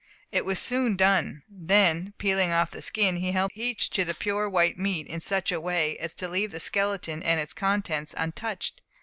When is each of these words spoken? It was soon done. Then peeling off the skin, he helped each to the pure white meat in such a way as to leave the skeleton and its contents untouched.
It 0.31 0.45
was 0.45 0.57
soon 0.57 0.95
done. 0.95 1.43
Then 1.47 2.15
peeling 2.17 2.51
off 2.51 2.71
the 2.71 2.81
skin, 2.81 3.17
he 3.17 3.33
helped 3.33 3.55
each 3.55 3.91
to 3.91 4.03
the 4.03 4.15
pure 4.15 4.49
white 4.49 4.75
meat 4.75 5.05
in 5.05 5.19
such 5.21 5.51
a 5.51 5.61
way 5.61 5.95
as 5.99 6.15
to 6.15 6.27
leave 6.27 6.49
the 6.49 6.59
skeleton 6.59 7.21
and 7.21 7.39
its 7.39 7.53
contents 7.53 8.15
untouched. 8.17 8.81